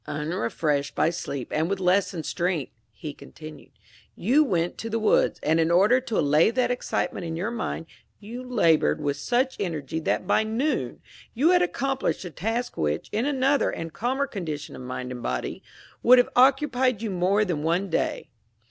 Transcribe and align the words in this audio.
"Unrefreshed 0.07 0.95
by 0.95 1.11
sleep 1.11 1.49
and 1.51 1.69
with 1.69 1.79
lessened 1.79 2.25
strength," 2.25 2.71
he 2.91 3.13
continued, 3.13 3.69
"you 4.15 4.43
went 4.43 4.75
to 4.79 4.89
the 4.89 4.97
woods, 4.97 5.39
and 5.43 5.59
in 5.59 5.69
order 5.69 6.01
to 6.01 6.17
allay 6.17 6.49
that 6.49 6.71
excitement 6.71 7.23
in 7.23 7.35
your 7.35 7.51
mind, 7.51 7.85
you 8.19 8.41
labored 8.41 8.99
with 8.99 9.15
such 9.15 9.55
energy 9.59 9.99
that 9.99 10.25
by 10.25 10.41
noon 10.41 10.99
you 11.35 11.51
had 11.51 11.61
accomplished 11.61 12.25
a 12.25 12.31
task 12.31 12.77
which, 12.77 13.09
in 13.11 13.27
another 13.27 13.69
and 13.69 13.93
calmer 13.93 14.25
condition 14.25 14.75
of 14.75 14.81
mind 14.81 15.11
and 15.11 15.21
body, 15.21 15.61
would 16.01 16.17
have 16.17 16.29
occupied 16.35 17.03
you 17.03 17.11
more 17.11 17.45
than 17.45 17.61
one 17.61 17.87
day. 17.87 18.27